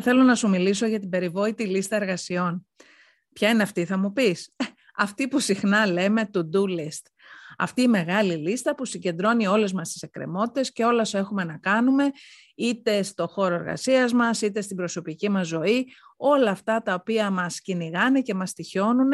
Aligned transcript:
Σήμερα 0.00 0.16
θέλω 0.16 0.28
να 0.28 0.34
σου 0.34 0.48
μιλήσω 0.48 0.86
για 0.86 0.98
την 0.98 1.08
περιβόητη 1.08 1.66
λίστα 1.66 1.96
εργασιών. 1.96 2.66
Ποια 3.32 3.48
είναι 3.48 3.62
αυτή, 3.62 3.84
θα 3.84 3.98
μου 3.98 4.12
πεις; 4.12 4.52
Ε, 4.56 4.64
αυτή 4.96 5.28
που 5.28 5.40
συχνά 5.40 5.86
λέμε 5.86 6.30
to-do 6.32 6.62
list. 6.78 7.02
Αυτή 7.58 7.82
η 7.82 7.88
μεγάλη 7.88 8.34
λίστα 8.34 8.74
που 8.74 8.84
συγκεντρώνει 8.84 9.46
όλες 9.46 9.72
μας 9.72 9.92
τις 9.92 10.02
εκκρεμότητες 10.02 10.72
και 10.72 10.84
όλα 10.84 11.00
όσα 11.00 11.18
έχουμε 11.18 11.44
να 11.44 11.58
κάνουμε, 11.58 12.10
είτε 12.54 13.02
στο 13.02 13.26
χώρο 13.26 13.54
εργασίας 13.54 14.12
μας, 14.12 14.42
είτε 14.42 14.60
στην 14.60 14.76
προσωπική 14.76 15.28
μας 15.28 15.46
ζωή, 15.46 15.86
όλα 16.16 16.50
αυτά 16.50 16.82
τα 16.82 16.94
οποία 16.94 17.30
μας 17.30 17.60
κυνηγάνε 17.60 18.20
και 18.20 18.34
μας 18.34 18.52
τυχιώνουν 18.52 19.12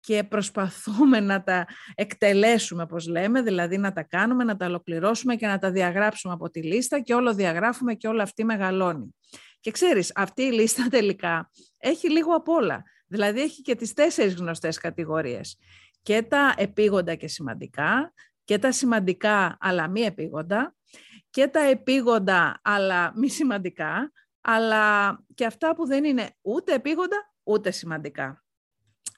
και 0.00 0.24
προσπαθούμε 0.24 1.20
να 1.20 1.42
τα 1.42 1.66
εκτελέσουμε, 1.94 2.82
όπως 2.82 3.06
λέμε, 3.06 3.42
δηλαδή 3.42 3.78
να 3.78 3.92
τα 3.92 4.02
κάνουμε, 4.02 4.44
να 4.44 4.56
τα 4.56 4.66
ολοκληρώσουμε 4.66 5.36
και 5.36 5.46
να 5.46 5.58
τα 5.58 5.70
διαγράψουμε 5.70 6.34
από 6.34 6.50
τη 6.50 6.62
λίστα 6.62 7.00
και 7.00 7.14
όλο 7.14 7.34
διαγράφουμε 7.34 7.94
και 7.94 8.08
όλο 8.08 8.22
αυτή 8.22 8.44
μεγαλώνει. 8.44 9.14
Και 9.60 9.70
ξέρεις, 9.70 10.12
αυτή 10.14 10.42
η 10.42 10.52
λίστα 10.52 10.88
τελικά 10.96 11.50
έχει 11.78 12.10
λίγο 12.10 12.34
απ' 12.34 12.48
όλα. 12.48 12.82
Δηλαδή 13.06 13.40
έχει 13.40 13.62
και 13.62 13.74
τις 13.74 13.92
τέσσερις 13.92 14.34
γνωστές 14.34 14.78
κατηγορίες. 14.78 15.58
Και 16.02 16.22
τα 16.22 16.54
επίγοντα 16.56 17.14
και 17.14 17.28
σημαντικά, 17.28 18.12
και 18.44 18.58
τα 18.58 18.72
σημαντικά 18.72 19.56
αλλά 19.60 19.88
μη 19.88 20.00
επίγοντα, 20.00 20.74
και 21.30 21.46
τα 21.48 21.60
επίγοντα 21.60 22.60
αλλά 22.62 23.12
μη 23.16 23.28
σημαντικά, 23.28 24.12
αλλά 24.40 25.16
και 25.34 25.44
αυτά 25.44 25.74
που 25.74 25.86
δεν 25.86 26.04
είναι 26.04 26.30
ούτε 26.40 26.74
επίγοντα 26.74 27.32
ούτε 27.42 27.70
σημαντικά. 27.70 28.44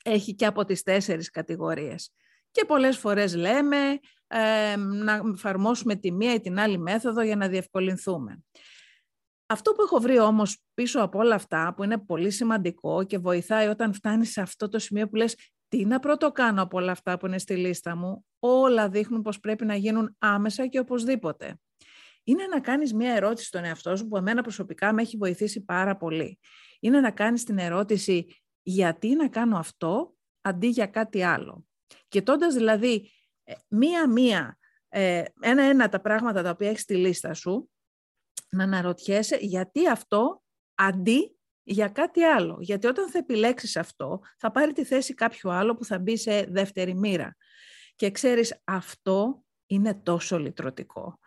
Έχει 0.04 0.34
και 0.34 0.46
από 0.46 0.64
τις 0.64 0.82
τέσσερις 0.82 1.30
κατηγορίες. 1.30 2.14
Και 2.50 2.64
πολλές 2.64 2.98
φορές 2.98 3.34
λέμε 3.34 3.98
ε, 4.26 4.76
να 4.76 5.22
εφαρμόσουμε 5.34 5.94
τη 5.94 6.12
μία 6.12 6.34
ή 6.34 6.40
την 6.40 6.58
άλλη 6.58 6.78
μέθοδο 6.78 7.22
για 7.22 7.36
να 7.36 7.48
διευκολυνθούμε. 7.48 8.42
Αυτό 9.52 9.72
που 9.72 9.82
έχω 9.82 10.00
βρει 10.00 10.18
όμως 10.18 10.62
πίσω 10.74 11.00
από 11.00 11.18
όλα 11.18 11.34
αυτά, 11.34 11.74
που 11.76 11.84
είναι 11.84 11.98
πολύ 11.98 12.30
σημαντικό 12.30 13.04
και 13.04 13.18
βοηθάει 13.18 13.66
όταν 13.66 13.94
φτάνεις 13.94 14.30
σε 14.30 14.40
αυτό 14.40 14.68
το 14.68 14.78
σημείο 14.78 15.08
που 15.08 15.16
λες 15.16 15.36
τι 15.68 15.84
να 15.84 15.98
πρώτο 15.98 16.32
κάνω 16.32 16.62
από 16.62 16.78
όλα 16.78 16.92
αυτά 16.92 17.18
που 17.18 17.26
είναι 17.26 17.38
στη 17.38 17.56
λίστα 17.56 17.96
μου, 17.96 18.26
όλα 18.38 18.88
δείχνουν 18.88 19.22
πως 19.22 19.40
πρέπει 19.40 19.64
να 19.64 19.74
γίνουν 19.74 20.16
άμεσα 20.18 20.66
και 20.66 20.78
οπωσδήποτε. 20.78 21.60
Είναι 22.24 22.46
να 22.46 22.60
κάνεις 22.60 22.94
μία 22.94 23.14
ερώτηση 23.14 23.46
στον 23.46 23.64
εαυτό 23.64 23.96
σου 23.96 24.08
που 24.08 24.16
εμένα 24.16 24.42
προσωπικά 24.42 24.92
με 24.92 25.02
έχει 25.02 25.16
βοηθήσει 25.16 25.64
πάρα 25.64 25.96
πολύ. 25.96 26.38
Είναι 26.80 27.00
να 27.00 27.10
κάνεις 27.10 27.44
την 27.44 27.58
ερώτηση 27.58 28.26
γιατί 28.62 29.14
να 29.14 29.28
κάνω 29.28 29.56
αυτό 29.56 30.14
αντί 30.40 30.66
για 30.66 30.86
κάτι 30.86 31.22
άλλο. 31.22 31.66
Και 32.08 32.22
τότε 32.22 32.46
δηλαδή 32.46 33.10
ε, 33.44 33.52
μία-μία, 33.68 34.58
ε, 34.88 35.24
ένα-ένα 35.40 35.88
τα 35.88 36.00
πράγματα 36.00 36.42
τα 36.42 36.50
οποία 36.50 36.68
έχεις 36.68 36.82
στη 36.82 36.96
λίστα 36.96 37.34
σου, 37.34 37.71
να 38.56 38.64
αναρωτιέσαι 38.64 39.36
γιατί 39.40 39.88
αυτό 39.88 40.42
αντί 40.74 41.36
για 41.62 41.88
κάτι 41.88 42.22
άλλο. 42.22 42.58
Γιατί 42.60 42.86
όταν 42.86 43.10
θα 43.10 43.18
επιλέξεις 43.18 43.76
αυτό, 43.76 44.20
θα 44.38 44.50
πάρει 44.50 44.72
τη 44.72 44.84
θέση 44.84 45.14
κάποιο 45.14 45.50
άλλο 45.50 45.76
που 45.76 45.84
θα 45.84 45.98
μπει 45.98 46.16
σε 46.16 46.42
δεύτερη 46.42 46.94
μοίρα. 46.94 47.36
Και 47.96 48.10
ξέρεις, 48.10 48.60
αυτό 48.64 49.44
είναι 49.66 49.94
τόσο 49.94 50.38
λυτρωτικό. 50.38 51.18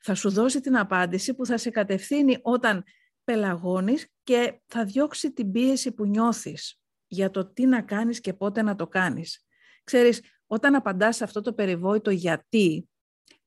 Θα 0.00 0.14
σου 0.14 0.30
δώσει 0.30 0.60
την 0.60 0.76
απάντηση 0.76 1.34
που 1.34 1.46
θα 1.46 1.56
σε 1.56 1.70
κατευθύνει 1.70 2.38
όταν 2.42 2.84
πελαγώνεις 3.24 4.08
και 4.22 4.60
θα 4.66 4.84
διώξει 4.84 5.32
την 5.32 5.52
πίεση 5.52 5.92
που 5.92 6.06
νιώθεις 6.06 6.80
για 7.06 7.30
το 7.30 7.52
τι 7.52 7.66
να 7.66 7.82
κάνεις 7.82 8.20
και 8.20 8.32
πότε 8.32 8.62
να 8.62 8.74
το 8.74 8.86
κάνεις. 8.86 9.46
Ξέρεις, 9.84 10.20
όταν 10.46 10.74
απαντάς 10.74 11.16
σε 11.16 11.24
αυτό 11.24 11.40
το 11.40 11.52
περιβόητο 11.52 12.10
γιατί, 12.10 12.88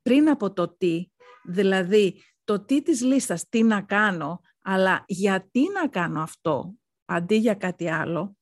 πριν 0.02 0.30
από 0.30 0.54
το 0.54 0.76
τι, 0.78 1.12
δηλαδή 1.44 2.24
το 2.46 2.66
τι 2.66 2.82
της 2.82 3.02
λίστας, 3.02 3.50
τι 3.50 3.64
να 3.64 3.82
κάνω, 3.82 4.42
αλλά 4.62 5.04
γιατί 5.08 5.70
να 5.74 5.88
κάνω 5.88 6.22
αυτό 6.22 6.74
αντί 7.06 7.36
για 7.36 7.54
κάτι 7.54 7.90
άλλο, 7.90 8.38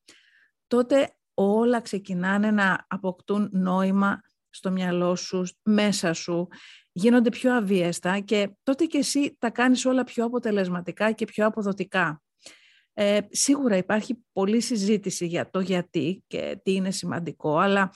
τότε 0.66 1.16
όλα 1.34 1.80
ξεκινάνε 1.80 2.50
να 2.50 2.86
αποκτούν 2.88 3.48
νόημα 3.52 4.20
στο 4.50 4.70
μυαλό 4.70 5.16
σου, 5.16 5.44
μέσα 5.62 6.12
σου, 6.12 6.48
γίνονται 6.92 7.28
πιο 7.28 7.54
αβίαστα 7.54 8.20
και 8.20 8.56
τότε 8.62 8.84
και 8.84 8.98
εσύ 8.98 9.36
τα 9.38 9.50
κάνεις 9.50 9.84
όλα 9.84 10.04
πιο 10.04 10.24
αποτελεσματικά 10.24 11.12
και 11.12 11.24
πιο 11.24 11.46
αποδοτικά. 11.46 12.22
Ε, 12.92 13.18
σίγουρα 13.28 13.76
υπάρχει 13.76 14.24
πολλή 14.32 14.60
συζήτηση 14.60 15.26
για 15.26 15.50
το 15.50 15.60
γιατί 15.60 16.24
και 16.26 16.60
τι 16.62 16.72
είναι 16.72 16.90
σημαντικό, 16.90 17.58
αλλά 17.58 17.90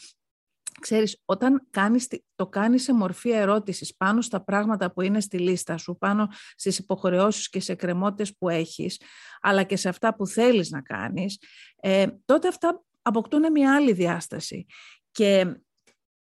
ξέρεις, 0.81 1.23
όταν 1.25 1.67
κάνεις, 1.71 2.09
το 2.35 2.47
κάνεις 2.47 2.83
σε 2.83 2.95
μορφή 2.95 3.31
ερώτησης 3.31 3.97
πάνω 3.97 4.21
στα 4.21 4.45
πράγματα 4.45 4.93
που 4.93 5.01
είναι 5.01 5.21
στη 5.21 5.39
λίστα 5.39 5.77
σου, 5.77 5.97
πάνω 5.99 6.29
στις 6.55 6.79
υποχρεώσεις 6.79 7.49
και 7.49 7.61
σε 7.61 7.75
κρεμότητες 7.75 8.37
που 8.37 8.49
έχεις, 8.49 9.01
αλλά 9.41 9.63
και 9.63 9.77
σε 9.77 9.89
αυτά 9.89 10.15
που 10.15 10.27
θέλεις 10.27 10.71
να 10.71 10.83
κάνεις, 10.83 11.39
ε, 11.77 12.07
τότε 12.25 12.49
αυτά 12.49 12.83
αποκτούν 13.03 13.53
μια 13.53 13.75
άλλη 13.75 13.93
διάσταση. 13.93 14.67
Και 15.11 15.61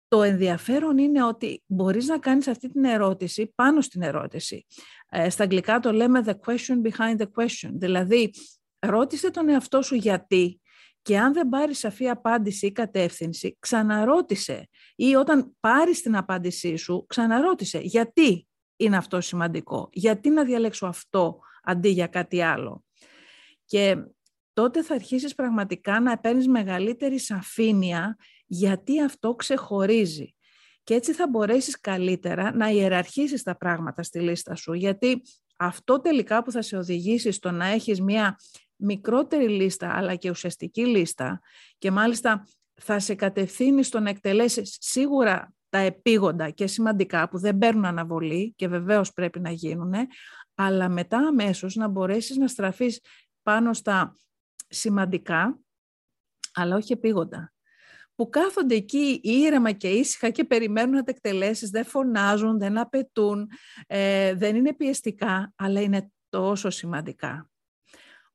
το 0.07 0.23
ενδιαφέρον 0.23 0.97
είναι 0.97 1.23
ότι 1.23 1.63
μπορείς 1.65 2.07
να 2.07 2.19
κάνεις 2.19 2.47
αυτή 2.47 2.69
την 2.69 2.83
ερώτηση 2.83 3.51
πάνω 3.55 3.81
στην 3.81 4.01
ερώτηση. 4.01 4.65
Ε, 5.09 5.29
στα 5.29 5.43
αγγλικά 5.43 5.79
το 5.79 5.91
λέμε 5.91 6.23
the 6.25 6.33
question 6.45 6.89
behind 6.89 7.17
the 7.17 7.27
question. 7.35 7.71
Δηλαδή, 7.73 8.31
ρώτησε 8.79 9.31
τον 9.31 9.49
εαυτό 9.49 9.81
σου 9.81 9.95
γιατί 9.95 10.59
και 11.05 11.17
αν 11.19 11.33
δεν 11.33 11.49
πάρεις 11.49 11.79
σαφή 11.79 12.09
απάντηση 12.09 12.65
ή 12.65 12.71
κατεύθυνση, 12.71 13.57
ξαναρώτησε. 13.59 14.69
Ή 14.95 15.15
όταν 15.15 15.55
πάρεις 15.59 16.01
την 16.01 16.15
απάντησή 16.15 16.75
σου, 16.75 17.05
ξαναρώτησε. 17.07 17.79
Γιατί 17.79 18.47
είναι 18.75 18.97
αυτό 18.97 19.21
σημαντικό; 19.21 19.89
Γιατί 19.91 20.29
να 20.29 20.43
διαλέξω 20.43 20.87
αυτό 20.87 21.39
αντί 21.63 21.89
για 21.89 22.07
κάτι 22.07 22.41
άλλο; 22.41 22.83
Και 23.65 23.95
τότε 24.53 24.83
θα 24.83 24.95
αρχίσεις 24.95 25.35
πραγματικά 25.35 25.99
να 25.99 26.17
παίρνεις 26.17 26.47
μεγαλύτερη 26.47 27.19
σαφήνεια 27.19 28.17
γιατί 28.45 29.01
αυτό 29.01 29.35
ξεχωρίζει. 29.35 30.35
Και 30.83 30.93
έτσι 30.93 31.13
θα 31.13 31.27
μπορέσεις 31.27 31.79
καλύτερα 31.79 32.55
να 32.55 32.69
ιεραρχήσεις 32.69 33.43
τα 33.43 33.57
πράγματα 33.57 34.03
στη 34.03 34.19
λίστα 34.19 34.55
σου. 34.55 34.73
Γιατί 34.73 35.21
αυτό 35.57 36.01
τελικά 36.01 36.43
που 36.43 36.51
θα 36.51 36.61
σε 36.61 36.77
οδηγήσει 36.77 37.31
στο 37.31 37.51
να 37.51 37.65
έχεις 37.65 38.01
μια 38.01 38.35
μικρότερη 38.75 39.49
λίστα 39.49 39.93
αλλά 39.95 40.15
και 40.15 40.29
ουσιαστική 40.29 40.85
λίστα 40.85 41.41
και 41.77 41.91
μάλιστα 41.91 42.47
θα 42.81 42.99
σε 42.99 43.15
κατευθύνει 43.15 43.83
στο 43.83 43.99
να 43.99 44.09
εκτελέσεις 44.09 44.77
σίγουρα 44.79 45.53
τα 45.69 45.77
επίγοντα 45.77 46.49
και 46.49 46.67
σημαντικά 46.67 47.29
που 47.29 47.39
δεν 47.39 47.57
παίρνουν 47.57 47.85
αναβολή 47.85 48.53
και 48.55 48.67
βεβαίως 48.67 49.13
πρέπει 49.13 49.39
να 49.39 49.51
γίνουν, 49.51 49.93
αλλά 50.55 50.89
μετά 50.89 51.17
αμέσως 51.17 51.75
να 51.75 51.87
μπορέσεις 51.87 52.37
να 52.37 52.47
στραφείς 52.47 52.99
πάνω 53.43 53.73
στα 53.73 54.17
σημαντικά, 54.67 55.59
αλλά 56.53 56.75
όχι 56.75 56.93
επίγοντα. 56.93 57.53
Που 58.15 58.29
κάθονται 58.29 58.75
εκεί 58.75 59.19
ήρεμα 59.23 59.71
και 59.71 59.89
ήσυχα 59.89 60.29
και 60.29 60.43
περιμένουν 60.43 60.95
να 60.95 61.03
τα 61.03 61.11
εκτελέσεις, 61.11 61.69
δεν 61.69 61.85
φωνάζουν, 61.85 62.59
δεν 62.59 62.77
απαιτούν, 62.77 63.49
ε, 63.87 64.33
δεν 64.33 64.55
είναι 64.55 64.73
πιεστικά, 64.73 65.53
αλλά 65.55 65.81
είναι 65.81 66.11
τόσο 66.29 66.69
σημαντικά. 66.69 67.49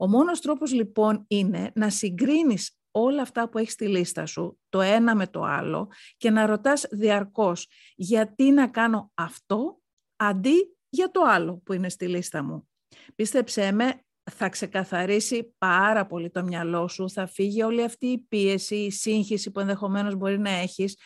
Ο 0.00 0.08
μόνος 0.08 0.40
τρόπος 0.40 0.72
λοιπόν 0.72 1.24
είναι 1.28 1.72
να 1.74 1.90
συγκρίνεις 1.90 2.78
όλα 2.90 3.22
αυτά 3.22 3.48
που 3.48 3.58
έχεις 3.58 3.72
στη 3.72 3.88
λίστα 3.88 4.26
σου, 4.26 4.58
το 4.68 4.80
ένα 4.80 5.14
με 5.14 5.26
το 5.26 5.42
άλλο, 5.42 5.88
και 6.16 6.30
να 6.30 6.46
ρωτάς 6.46 6.86
διαρκώς 6.90 7.68
γιατί 7.96 8.50
να 8.50 8.68
κάνω 8.68 9.10
αυτό 9.14 9.80
αντί 10.16 10.76
για 10.88 11.10
το 11.10 11.20
άλλο 11.20 11.60
που 11.64 11.72
είναι 11.72 11.88
στη 11.88 12.08
λίστα 12.08 12.42
μου. 12.42 12.68
Πίστεψέ 13.14 13.72
με, 13.72 14.04
θα 14.30 14.48
ξεκαθαρίσει 14.48 15.54
πάρα 15.58 16.06
πολύ 16.06 16.30
το 16.30 16.42
μυαλό 16.42 16.88
σου, 16.88 17.10
θα 17.10 17.26
φύγει 17.26 17.62
όλη 17.62 17.82
αυτή 17.82 18.06
η 18.06 18.18
πίεση, 18.18 18.76
η 18.76 18.90
σύγχυση 18.90 19.50
που 19.50 19.60
ενδεχομένως 19.60 20.14
μπορεί 20.14 20.38
να 20.38 20.50
έχεις 20.50 20.96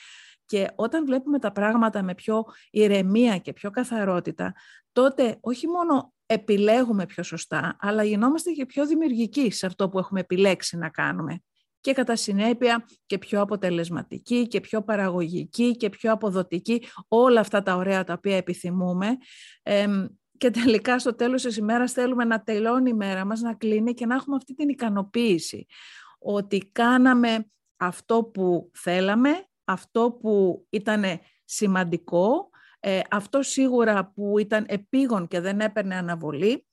και 0.47 0.71
όταν 0.75 1.07
βλέπουμε 1.07 1.39
τα 1.39 1.53
πράγματα 1.53 2.03
με 2.03 2.15
πιο 2.15 2.45
ηρεμία 2.71 3.39
και 3.39 3.53
πιο 3.53 3.71
καθαρότητα, 3.71 4.55
τότε 4.93 5.37
όχι 5.41 5.67
μόνο 5.69 6.13
επιλέγουμε 6.27 7.07
πιο 7.07 7.23
σωστά, 7.23 7.77
αλλά 7.81 8.03
γινόμαστε 8.05 8.51
και 8.51 8.67
πιο 8.67 8.87
δημιουργικοί 8.87 9.51
σε 9.51 9.67
αυτό 9.67 9.89
που 9.89 9.99
έχουμε 9.99 10.21
επιλέξει 10.21 10.77
να 10.77 10.89
κάνουμε. 10.89 11.43
Και 11.81 11.93
κατά 11.93 12.17
συνέπεια 12.17 12.87
και 13.07 13.19
πιο 13.19 13.41
αποτελεσματικοί 13.41 14.47
και 14.47 14.61
πιο 14.61 14.83
παραγωγικοί 14.83 15.77
και 15.77 15.89
πιο 15.89 16.13
αποδοτικοί, 16.13 16.83
όλα 17.09 17.41
αυτά 17.41 17.63
τα 17.63 17.77
ωραία 17.77 18.05
τα 18.05 18.13
οποία 18.13 18.37
επιθυμούμε. 18.37 19.07
και 20.39 20.51
τελικά 20.51 20.99
στο 20.99 21.15
τέλος 21.15 21.43
της 21.43 21.57
ημέρας 21.57 21.93
θέλουμε 21.93 22.25
να 22.25 22.43
τελειώνει 22.43 22.91
η 22.91 22.95
μέρα 22.95 23.25
μας, 23.25 23.41
να 23.41 23.55
κλείνει 23.55 23.95
και 23.95 24.07
να 24.07 24.15
έχουμε 24.15 24.37
αυτή 24.37 24.55
την 24.55 24.69
ικανοποίηση 24.69 25.67
ότι 26.19 26.71
κάναμε 26.73 27.47
αυτό 27.77 28.25
που 28.25 28.71
θέλαμε, 28.75 29.47
αυτό 29.65 30.19
που 30.21 30.67
ήταν 30.71 31.05
σημαντικό, 31.45 32.51
ε, 32.81 33.01
αυτό 33.11 33.43
σίγουρα 33.43 34.13
που 34.15 34.39
ήταν 34.39 34.65
επίγον 34.69 35.27
και 35.29 35.41
δεν 35.41 35.61
έπαιρνε 35.61 35.95
αναβολή 35.95 36.67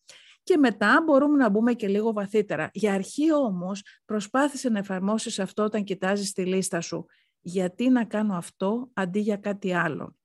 και 0.43 0.57
μετά 0.57 1.03
μπορούμε 1.05 1.37
να 1.37 1.49
μπούμε 1.49 1.73
και 1.73 1.87
λίγο 1.87 2.13
βαθύτερα. 2.13 2.69
Για 2.73 2.93
αρχή 2.93 3.33
όμως 3.33 3.83
προσπάθησε 4.05 4.69
να 4.69 4.79
εφαρμόσεις 4.79 5.39
αυτό 5.39 5.63
όταν 5.63 5.83
κοιτάζεις 5.83 6.31
τη 6.31 6.45
λίστα 6.45 6.81
σου. 6.81 7.05
Γιατί 7.39 7.89
να 7.89 8.05
κάνω 8.05 8.35
αυτό 8.35 8.89
αντί 8.93 9.19
για 9.19 9.37
κάτι 9.37 9.73
άλλο; 9.73 10.15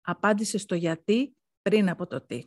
Απάντησε 0.00 0.58
στο 0.58 0.74
γιατί 0.74 1.36
πριν 1.62 1.88
από 1.88 2.06
το 2.06 2.26
τι. 2.26 2.46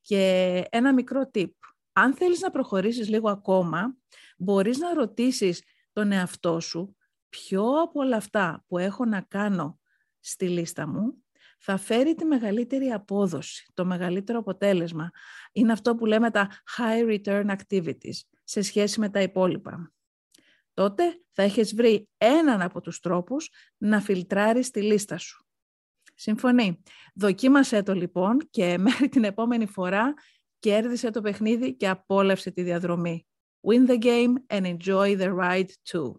Και 0.00 0.64
ένα 0.70 0.92
μικρό 0.92 1.30
tip. 1.34 1.50
Αν 1.92 2.14
θέλεις 2.14 2.40
να 2.40 2.50
προχωρήσεις 2.50 3.08
λίγο 3.08 3.30
ακόμα, 3.30 3.96
μπορείς 4.38 4.78
να 4.78 4.94
ρωτήσεις 4.94 5.62
τον 5.92 6.12
εαυτό 6.12 6.60
σου 6.60 6.96
ποιο 7.30 7.82
από 7.82 8.00
όλα 8.00 8.16
αυτά 8.16 8.64
που 8.66 8.78
έχω 8.78 9.04
να 9.04 9.20
κάνω 9.20 9.78
στη 10.20 10.48
λίστα 10.48 10.86
μου 10.86 11.22
θα 11.58 11.76
φέρει 11.76 12.14
τη 12.14 12.24
μεγαλύτερη 12.24 12.90
απόδοση, 12.90 13.70
το 13.74 13.84
μεγαλύτερο 13.84 14.38
αποτέλεσμα; 14.38 15.10
Είναι 15.52 15.72
αυτό 15.72 15.94
που 15.94 16.06
λέμε 16.06 16.30
τα 16.30 16.50
high 16.76 17.20
return 17.20 17.56
activities 17.56 18.20
σε 18.44 18.62
σχέση 18.62 19.00
με 19.00 19.08
τα 19.08 19.22
υπόλοιπα. 19.22 19.92
Τότε 20.74 21.20
θα 21.32 21.42
έχεις 21.42 21.74
βρει 21.74 22.08
έναν 22.16 22.62
από 22.62 22.80
τους 22.80 23.00
τρόπους 23.00 23.50
να 23.76 24.00
φιλτράρεις 24.00 24.70
τη 24.70 24.82
λίστα 24.82 25.18
σου. 25.18 25.44
Συμφωνεί. 26.14 26.82
Δοκίμασέ 27.14 27.82
το 27.82 27.94
λοιπόν 27.94 28.38
και 28.50 28.78
μέχρι 28.86 29.08
την 29.08 29.24
επόμενη 29.24 29.66
φορά 29.66 30.14
κέρδισε 30.58 31.10
το 31.10 31.20
παιχνίδι 31.20 31.76
και 31.76 31.88
απόλαυσε 31.88 32.50
τη 32.50 32.62
διαδρομή. 32.62 33.26
Win 33.66 33.90
the 33.90 33.98
game 33.98 34.34
and 34.46 34.76
enjoy 34.76 35.18
the 35.18 35.34
ride 35.34 35.70
too. 35.92 36.12